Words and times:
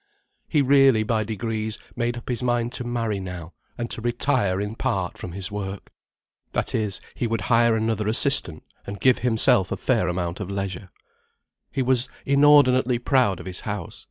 He 0.47 0.63
really, 0.63 1.03
by 1.03 1.23
degrees, 1.23 1.77
made 1.95 2.17
up 2.17 2.27
his 2.27 2.41
mind 2.41 2.71
to 2.71 2.83
marry 2.83 3.19
now, 3.19 3.53
and 3.77 3.87
to 3.91 4.01
retire 4.01 4.59
in 4.59 4.73
part 4.73 5.15
from 5.15 5.33
his 5.33 5.51
work. 5.51 5.91
That 6.53 6.73
is, 6.73 7.01
he 7.13 7.27
would 7.27 7.41
hire 7.51 7.75
another 7.77 8.07
assistant, 8.07 8.63
and 8.87 8.99
give 8.99 9.19
himself 9.19 9.71
a 9.71 9.77
fair 9.77 10.07
amount 10.07 10.39
of 10.39 10.49
leisure. 10.49 10.89
He 11.71 11.83
was 11.83 12.09
inordinately 12.25 12.97
proud 12.97 13.39
of 13.39 13.45
his 13.45 13.59
house. 13.59 13.99